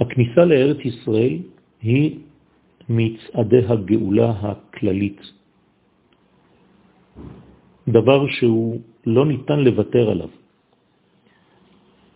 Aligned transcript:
הכניסה 0.00 0.44
לארץ 0.44 0.78
ישראל 0.84 1.38
היא 1.82 2.18
מצעדי 2.88 3.62
הגאולה 3.68 4.30
הכללית. 4.30 5.20
דבר 7.88 8.26
שהוא 8.28 8.80
לא 9.06 9.26
ניתן 9.26 9.58
לוותר 9.60 10.10
עליו. 10.10 10.28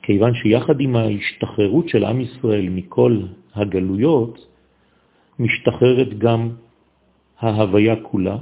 כיוון 0.02 0.34
שיחד 0.34 0.80
עם 0.80 0.96
ההשתחררות 0.96 1.88
של 1.88 2.04
עם 2.04 2.20
ישראל 2.20 2.68
מכל 2.68 3.12
הגלויות, 3.54 4.46
משתחררת 5.38 6.18
גם 6.18 6.50
ההוויה 7.38 7.96
כולה, 8.02 8.36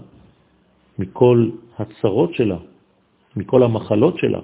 מכל 0.98 1.50
הצרות 1.78 2.34
שלה, 2.34 2.58
מכל 3.36 3.62
המחלות 3.62 4.18
שלה. 4.18 4.40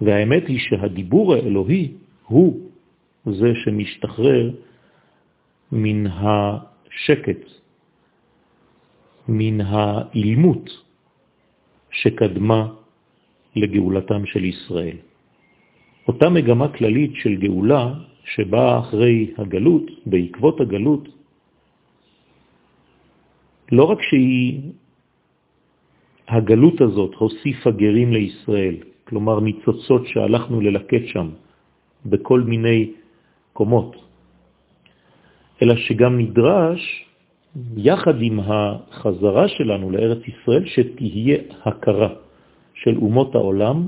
והאמת 0.00 0.48
היא 0.48 0.58
שהדיבור 0.58 1.34
האלוהי 1.34 2.03
הוא 2.26 2.70
זה 3.26 3.52
שמשתחרר 3.54 4.50
מן 5.72 6.06
השקט, 6.06 7.42
מן 9.28 9.60
האילמות 9.60 10.70
שקדמה 11.90 12.68
לגאולתם 13.56 14.26
של 14.26 14.44
ישראל. 14.44 14.96
אותה 16.08 16.28
מגמה 16.28 16.68
כללית 16.68 17.12
של 17.14 17.34
גאולה 17.36 17.94
שבאה 18.24 18.78
אחרי 18.78 19.32
הגלות, 19.38 19.86
בעקבות 20.06 20.60
הגלות, 20.60 21.08
לא 23.72 23.84
רק 23.84 23.98
שהיא, 24.02 24.60
הגלות 26.28 26.80
הזאת 26.80 27.14
הוסיפה 27.14 27.70
גרים 27.70 28.12
לישראל, 28.12 28.76
כלומר 29.04 29.40
ניצוצות 29.40 30.06
שהלכנו 30.06 30.60
ללקט 30.60 31.04
שם 31.06 31.28
בכל 32.06 32.40
מיני 32.40 32.92
קומות, 33.52 33.96
אלא 35.62 35.76
שגם 35.76 36.18
נדרש, 36.18 37.04
יחד 37.76 38.22
עם 38.22 38.40
החזרה 38.40 39.48
שלנו 39.48 39.90
לארץ 39.90 40.22
ישראל, 40.28 40.64
שתהיה 40.66 41.38
הכרה 41.64 42.12
של 42.74 42.96
אומות 42.96 43.34
העולם, 43.34 43.86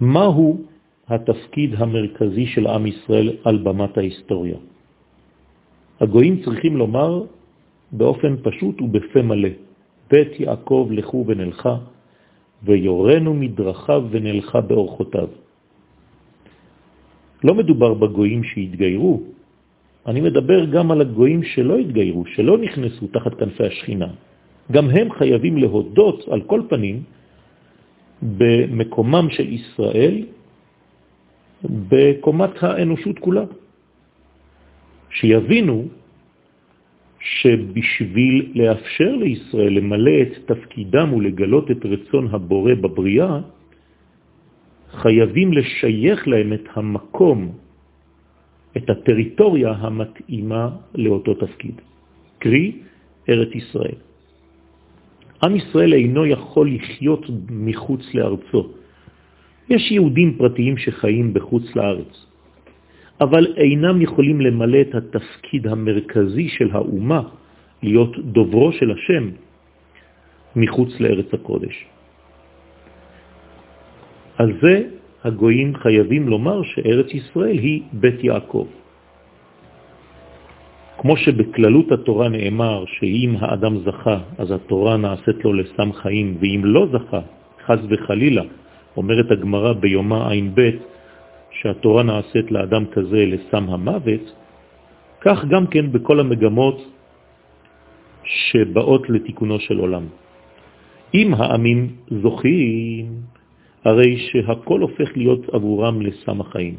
מהו 0.00 0.58
התפקיד 1.08 1.74
המרכזי 1.74 2.46
של 2.46 2.66
עם 2.66 2.86
ישראל 2.86 3.36
על 3.44 3.56
במת 3.58 3.98
ההיסטוריה. 3.98 4.58
הגויים 6.00 6.42
צריכים 6.44 6.76
לומר 6.76 7.22
באופן 7.92 8.36
פשוט 8.42 8.80
ובפה 8.80 9.22
מלא, 9.22 9.48
בית 10.10 10.40
יעקב 10.40 10.88
לכו 10.90 11.24
ונלכה, 11.26 11.76
ויורנו 12.62 13.34
מדרכיו 13.34 14.02
ונלכה 14.10 14.60
באורחותיו. 14.60 15.28
לא 17.44 17.54
מדובר 17.54 17.94
בגויים 17.94 18.44
שהתגיירו, 18.44 19.22
אני 20.06 20.20
מדבר 20.20 20.64
גם 20.64 20.90
על 20.90 21.00
הגויים 21.00 21.42
שלא 21.42 21.78
התגיירו, 21.78 22.26
שלא 22.26 22.58
נכנסו 22.58 23.06
תחת 23.06 23.34
כנפי 23.34 23.64
השכינה. 23.66 24.10
גם 24.72 24.90
הם 24.90 25.06
חייבים 25.12 25.54
להודות 25.58 26.28
על 26.28 26.40
כל 26.42 26.62
פנים 26.68 27.02
במקומם 28.22 29.26
של 29.30 29.48
ישראל 29.52 30.14
בקומת 31.64 32.62
האנושות 32.62 33.18
כולה. 33.18 33.44
שיבינו 35.10 35.84
שבשביל 37.28 38.52
לאפשר 38.54 39.12
לישראל 39.16 39.72
למלא 39.72 40.16
את 40.22 40.32
תפקידם 40.46 41.12
ולגלות 41.12 41.70
את 41.70 41.86
רצון 41.86 42.28
הבורא 42.32 42.74
בבריאה, 42.74 43.40
חייבים 44.90 45.52
לשייך 45.52 46.28
להם 46.28 46.52
את 46.52 46.66
המקום, 46.74 47.52
את 48.76 48.90
הטריטוריה 48.90 49.70
המתאימה 49.72 50.64
לאותו 50.94 51.34
תפקיד, 51.34 51.76
קרי 52.38 52.72
ארץ 53.28 53.48
ישראל. 53.54 53.98
עם 55.42 55.56
ישראל 55.56 55.92
אינו 55.92 56.26
יכול 56.26 56.66
לחיות 56.74 57.24
מחוץ 57.50 58.14
לארצו. 58.14 58.62
יש 59.68 59.92
יהודים 59.92 60.38
פרטיים 60.38 60.76
שחיים 60.76 61.34
בחוץ 61.34 61.76
לארץ, 61.76 62.26
אבל 63.20 63.44
אינם 63.56 64.02
יכולים 64.02 64.40
למלא 64.40 64.80
את 64.80 64.94
התפקיד 64.94 65.66
המרכזי 65.66 66.48
של 66.48 66.68
האומה, 66.72 67.22
להיות 67.82 68.18
דוברו 68.18 68.72
של 68.72 68.90
השם, 68.90 69.24
מחוץ 70.56 71.00
לארץ 71.00 71.34
הקודש. 71.34 71.86
על 74.38 74.52
זה 74.62 74.74
הגויים 75.24 75.76
חייבים 75.76 76.28
לומר 76.28 76.62
שארץ 76.62 77.14
ישראל 77.14 77.58
היא 77.58 77.82
בית 77.92 78.24
יעקב. 78.24 78.66
כמו 80.98 81.16
שבכללות 81.16 81.92
התורה 81.92 82.28
נאמר 82.28 82.84
שאם 82.86 83.34
האדם 83.40 83.78
זכה, 83.78 84.18
אז 84.38 84.50
התורה 84.50 84.96
נעשית 84.96 85.44
לו 85.44 85.52
לסם 85.52 85.92
חיים, 85.92 86.36
ואם 86.40 86.60
לא 86.64 86.86
זכה, 86.92 87.20
חז 87.66 87.78
וחלילה, 87.90 88.42
אומרת 88.96 89.30
הגמרא 89.30 89.72
ביומה 89.72 90.30
עין 90.30 90.54
ב', 90.54 90.70
שהתורה 91.50 92.02
נעשית 92.02 92.50
לאדם 92.50 92.86
כזה 92.86 93.26
לסם 93.26 93.64
המוות, 93.68 94.24
כך 95.20 95.44
גם 95.44 95.66
כן 95.66 95.92
בכל 95.92 96.20
המגמות 96.20 96.78
שבאות 98.24 99.10
לתיקונו 99.10 99.60
של 99.60 99.78
עולם. 99.78 100.06
אם 101.14 101.34
העמים 101.34 101.96
זוכים, 102.22 103.06
הרי 103.84 104.16
שהכל 104.18 104.80
הופך 104.80 105.16
להיות 105.16 105.48
עבורם 105.54 106.02
לסם 106.02 106.40
החיים. 106.40 106.76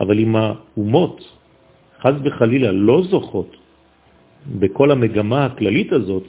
אבל 0.00 0.18
אם 0.18 0.36
האומות, 0.36 1.16
חז 2.00 2.14
וחלילה, 2.24 2.72
לא 2.72 3.02
זוכות 3.02 3.56
בכל 4.58 4.90
המגמה 4.90 5.46
הכללית 5.46 5.92
הזאת, 5.92 6.24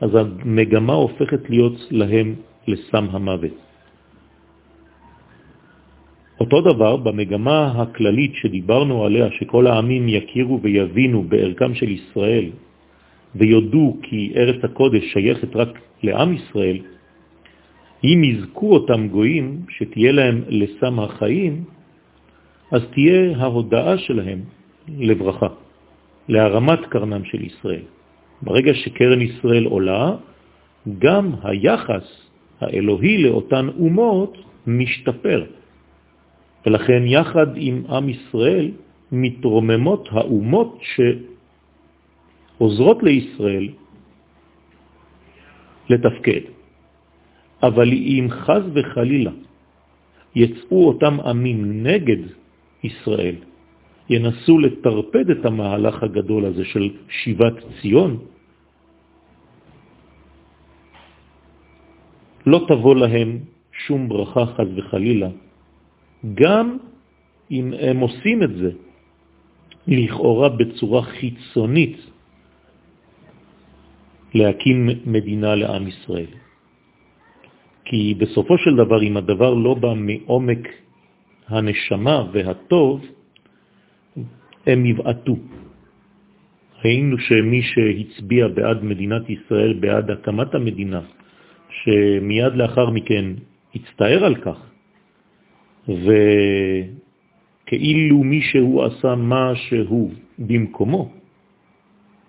אז 0.00 0.10
המגמה 0.14 0.92
הופכת 0.92 1.50
להיות 1.50 1.76
להם 1.90 2.34
לסם 2.68 3.06
המוות. 3.10 3.56
אותו 6.40 6.60
דבר 6.60 6.96
במגמה 6.96 7.72
הכללית 7.76 8.34
שדיברנו 8.34 9.04
עליה, 9.04 9.30
שכל 9.30 9.66
העמים 9.66 10.08
יכירו 10.08 10.60
ויבינו 10.62 11.22
בערכם 11.22 11.74
של 11.74 11.88
ישראל 11.88 12.50
ויודו 13.34 13.96
כי 14.02 14.32
ארץ 14.36 14.64
הקודש 14.64 15.04
שייכת 15.12 15.56
רק 15.56 15.78
לעם 16.02 16.34
ישראל, 16.34 16.78
אם 18.04 18.24
יזכו 18.24 18.74
אותם 18.74 19.08
גויים 19.08 19.60
שתהיה 19.68 20.12
להם 20.12 20.42
לסם 20.48 21.00
החיים, 21.00 21.64
אז 22.70 22.82
תהיה 22.92 23.36
ההודעה 23.36 23.98
שלהם 23.98 24.40
לברכה, 24.88 25.48
להרמת 26.28 26.80
קרנם 26.86 27.24
של 27.24 27.44
ישראל. 27.44 27.86
ברגע 28.42 28.74
שקרן 28.74 29.20
ישראל 29.20 29.64
עולה, 29.64 30.16
גם 30.98 31.32
היחס 31.42 32.06
האלוהי 32.60 33.22
לאותן 33.22 33.68
אומות 33.78 34.38
משתפר. 34.66 35.44
ולכן 36.66 37.02
יחד 37.06 37.46
עם 37.56 37.84
עם 37.88 38.08
ישראל 38.08 38.70
מתרוממות 39.12 40.08
האומות 40.12 40.80
שעוזרות 42.58 43.02
לישראל 43.02 43.68
לתפקד. 45.90 46.40
אבל 47.62 47.88
אם 47.92 48.26
חז 48.30 48.64
וחלילה 48.74 49.30
יצאו 50.34 50.88
אותם 50.88 51.20
עמים 51.20 51.86
נגד 51.86 52.22
ישראל, 52.84 53.36
ינסו 54.10 54.58
לטרפד 54.58 55.30
את 55.30 55.42
המהלך 55.44 56.02
הגדול 56.02 56.44
הזה 56.44 56.64
של 56.64 56.90
שיבת 57.08 57.54
ציון, 57.80 58.18
לא 62.46 62.58
תבוא 62.68 62.94
להם 62.96 63.38
שום 63.86 64.08
ברכה 64.08 64.46
חז 64.46 64.68
וחלילה, 64.76 65.28
גם 66.34 66.78
אם 67.50 67.72
הם 67.80 67.98
עושים 68.00 68.42
את 68.42 68.52
זה 68.56 68.70
לכאורה 69.86 70.48
בצורה 70.48 71.02
חיצונית 71.02 71.96
להקים 74.34 74.88
מדינה 75.06 75.54
לעם 75.54 75.88
ישראל. 75.88 76.32
כי 77.84 78.14
בסופו 78.18 78.58
של 78.58 78.76
דבר, 78.76 79.02
אם 79.02 79.16
הדבר 79.16 79.54
לא 79.54 79.74
בא 79.74 79.92
מעומק 79.94 80.68
הנשמה 81.48 82.24
והטוב, 82.32 83.06
הם 84.66 84.86
יבעטו. 84.86 85.36
ראינו 86.84 87.18
שמי 87.18 87.62
שהצביע 87.62 88.48
בעד 88.48 88.84
מדינת 88.84 89.30
ישראל, 89.30 89.72
בעד 89.80 90.10
הקמת 90.10 90.54
המדינה, 90.54 91.00
שמיד 91.68 92.52
לאחר 92.54 92.90
מכן 92.90 93.24
הצטער 93.74 94.24
על 94.24 94.34
כך, 94.34 94.58
וכאילו 95.88 96.94
מישהו 98.24 98.82
עשה 98.82 99.14
משהו 99.18 100.10
במקומו, 100.38 101.12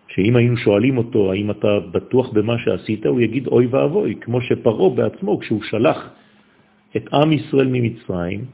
שאם 0.07 0.35
היינו 0.35 0.57
שואלים 0.57 0.97
אותו, 0.97 1.31
האם 1.31 1.51
אתה 1.51 1.79
בטוח 1.91 2.29
במה 2.29 2.57
שעשית, 2.57 3.05
הוא 3.05 3.21
יגיד 3.21 3.47
אוי 3.47 3.65
ואבוי, 3.65 4.15
כמו 4.21 4.41
שפרו 4.41 4.95
בעצמו, 4.95 5.39
כשהוא 5.39 5.63
שלח 5.63 6.09
את 6.95 7.13
עם 7.13 7.31
ישראל 7.31 7.67
ממצרים, 7.67 8.45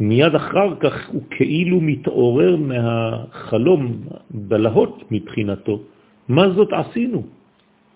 מיד 0.00 0.34
אחר 0.34 0.74
כך 0.80 1.08
הוא 1.08 1.22
כאילו 1.30 1.80
מתעורר 1.80 2.56
מהחלום 2.56 4.00
בלהות 4.30 5.04
מבחינתו. 5.10 5.82
מה 6.28 6.50
זאת 6.50 6.68
עשינו? 6.72 7.22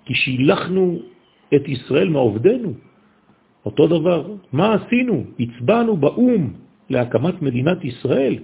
כי 0.04 0.14
שילחנו 0.14 0.98
את 1.54 1.68
ישראל 1.68 2.08
מעובדנו. 2.08 2.72
אותו 3.66 3.86
דבר, 3.86 4.20
מה 4.52 4.74
עשינו? 4.74 5.24
הצבענו 5.38 5.96
באום 5.96 6.52
להקמת 6.90 7.42
מדינת 7.42 7.84
ישראל. 7.84 8.38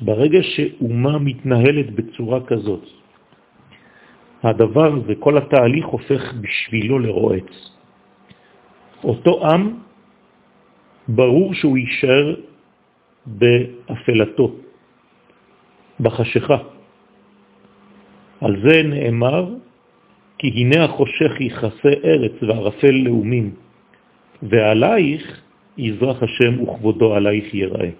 ברגע 0.00 0.42
שאומה 0.42 1.18
מתנהלת 1.18 1.90
בצורה 1.90 2.40
כזאת, 2.46 2.84
הדבר 4.42 4.90
וכל 5.06 5.38
התהליך 5.38 5.86
הופך 5.86 6.22
בשבילו 6.40 6.98
לרועץ. 6.98 7.50
אותו 9.04 9.46
עם, 9.46 9.78
ברור 11.08 11.54
שהוא 11.54 11.78
יישאר 11.78 12.26
באפלתו, 13.26 14.46
בחשיכה. 16.00 16.58
על 18.40 18.52
זה 18.62 18.82
נאמר, 18.82 19.61
כי 20.42 20.50
הנה 20.50 20.84
החושך 20.84 21.40
יכסה 21.40 21.92
ארץ 22.04 22.32
וערפל 22.42 22.94
לאומים, 23.06 23.54
ועלייך 24.42 25.22
יזרח 25.78 26.22
השם 26.22 26.62
וכבודו 26.62 27.14
עלייך 27.14 27.54
יראה. 27.54 27.90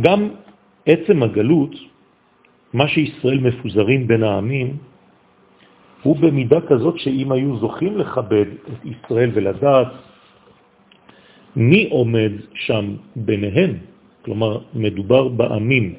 גם 0.00 0.28
עצם 0.86 1.22
הגלות, 1.22 1.74
מה 2.72 2.88
שישראל 2.88 3.40
מפוזרים 3.40 4.06
בין 4.06 4.22
העמים, 4.22 4.76
הוא 6.02 6.16
במידה 6.16 6.60
כזאת 6.68 6.98
שאם 6.98 7.32
היו 7.32 7.56
זוכים 7.56 7.98
לכבד 7.98 8.48
את 8.68 8.80
ישראל 8.84 9.30
ולדעת 9.34 9.92
מי 11.56 11.88
עומד 11.90 12.32
שם 12.54 12.84
ביניהם, 13.16 13.72
כלומר 14.24 14.58
מדובר 14.74 15.28
בעמים, 15.28 15.94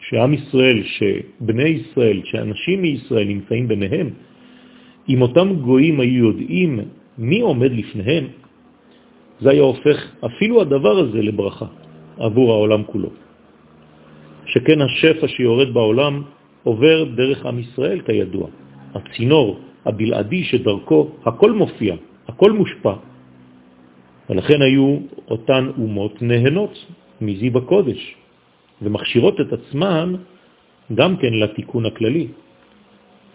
שעם 0.00 0.34
ישראל, 0.34 0.82
שבני 0.82 1.68
ישראל, 1.68 2.20
שאנשים 2.24 2.82
מישראל 2.82 3.26
נמצאים 3.28 3.68
ביניהם, 3.68 4.10
אם 5.08 5.22
אותם 5.22 5.48
גויים 5.54 6.00
היו 6.00 6.26
יודעים 6.26 6.80
מי 7.18 7.40
עומד 7.40 7.72
לפניהם, 7.72 8.24
זה 9.40 9.50
היה 9.50 9.62
הופך 9.62 9.98
אפילו 10.24 10.60
הדבר 10.60 10.98
הזה 10.98 11.22
לברכה. 11.22 11.66
עבור 12.18 12.52
העולם 12.52 12.82
כולו. 12.84 13.10
שכן 14.46 14.80
השפע 14.80 15.28
שיורד 15.28 15.74
בעולם 15.74 16.22
עובר 16.62 17.04
דרך 17.04 17.46
עם 17.46 17.58
ישראל 17.58 18.00
כידוע. 18.00 18.46
הצינור 18.94 19.58
הבלעדי 19.84 20.44
שדרכו 20.44 21.08
הכל 21.24 21.52
מופיע, 21.52 21.94
הכל 22.28 22.52
מושפע. 22.52 22.94
ולכן 24.30 24.62
היו 24.62 24.98
אותן 25.30 25.70
אומות 25.78 26.22
נהנות 26.22 26.74
מזיב 27.22 27.56
הקודש 27.56 28.16
ומכשירות 28.82 29.40
את 29.40 29.52
עצמן 29.52 30.14
גם 30.94 31.16
כן 31.16 31.32
לתיקון 31.32 31.86
הכללי. 31.86 32.26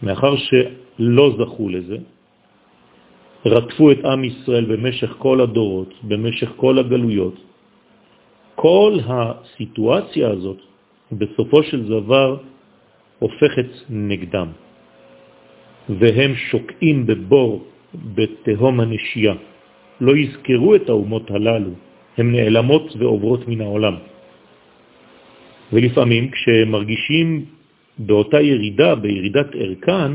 מאחר 0.04 0.34
שלא 0.36 1.26
זכו 1.40 1.70
לזה, 1.70 1.98
רדפו 3.46 3.92
את 3.92 4.06
עם 4.06 4.24
ישראל 4.24 4.66
במשך 4.66 5.12
כל 5.18 5.42
הדורות, 5.42 5.94
במשך 6.04 6.50
כל 6.56 6.80
הגלויות, 6.80 7.38
כל 8.56 9.00
הסיטואציה 9.08 10.30
הזאת 10.30 10.60
בסופו 11.12 11.64
של 11.64 11.88
דבר 11.88 12.38
הופכת 13.20 13.70
נגדם, 13.90 14.50
והם 15.90 16.36
שוקעים 16.36 17.06
בבור 17.06 17.64
בתהום 17.94 18.80
הנשייה. 18.80 19.36
לא 20.02 20.14
יזכרו 20.18 20.76
את 20.76 20.90
האומות 20.90 21.32
הללו, 21.32 21.74
הן 22.18 22.32
נעלמות 22.32 22.96
ועוברות 23.00 23.48
מן 23.48 23.62
העולם. 23.62 23.96
ולפעמים 25.74 26.32
כשמרגישים 26.32 27.46
באותה 27.98 28.42
ירידה, 28.42 28.96
בירידת 28.96 29.56
ערכן, 29.56 30.12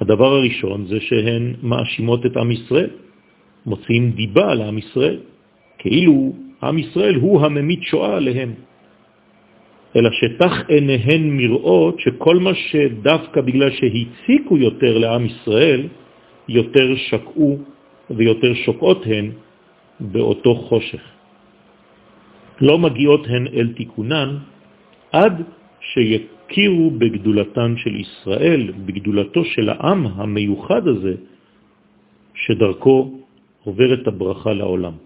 הדבר 0.00 0.32
הראשון 0.34 0.86
זה 0.86 1.00
שהן 1.00 1.54
מאשימות 1.62 2.26
את 2.26 2.36
עם 2.36 2.50
ישראל, 2.50 2.90
מוציאים 3.66 4.10
דיבה 4.10 4.52
על 4.52 4.62
עם 4.62 4.78
ישראל, 4.78 5.18
כאילו 5.78 6.32
עם 6.62 6.78
ישראל 6.78 7.14
הוא 7.14 7.40
הממית 7.40 7.82
שואה 7.82 8.16
עליהם. 8.16 8.52
אלא 9.96 10.10
שתח 10.12 10.52
עיניהן 10.68 11.22
מראות 11.30 12.00
שכל 12.00 12.36
מה 12.36 12.54
שדווקא 12.54 13.40
בגלל 13.40 13.70
שהציקו 13.70 14.56
יותר 14.56 14.98
לעם 14.98 15.26
ישראל, 15.26 15.88
יותר 16.48 16.96
שקעו 16.96 17.58
ויותר 18.10 18.54
שוקעות 18.54 19.02
הן 19.06 19.30
באותו 20.00 20.54
חושך. 20.54 21.02
לא 22.60 22.78
מגיעות 22.78 23.26
הן 23.26 23.46
אל 23.46 23.68
תיקונן 23.76 24.38
עד 25.12 25.42
שיכירו 25.80 26.90
בגדולתן 26.90 27.74
של 27.76 27.94
ישראל, 27.96 28.72
בגדולתו 28.84 29.44
של 29.44 29.68
העם 29.68 30.06
המיוחד 30.06 30.88
הזה, 30.88 31.14
שדרכו 32.34 33.20
עוברת 33.64 34.06
הברכה 34.06 34.52
לעולם. 34.52 35.05